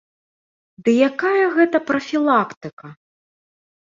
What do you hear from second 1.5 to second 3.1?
гэта прафілактыка?